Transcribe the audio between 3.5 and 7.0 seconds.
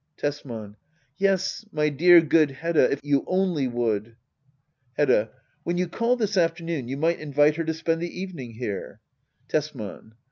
would! Hedda. When you call this afternoon^ you